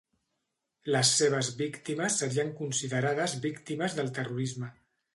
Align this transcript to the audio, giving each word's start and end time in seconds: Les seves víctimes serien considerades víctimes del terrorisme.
Les 0.95 1.11
seves 1.19 1.51
víctimes 1.59 2.17
serien 2.23 2.51
considerades 2.65 3.39
víctimes 3.49 4.01
del 4.03 4.15
terrorisme. 4.21 4.77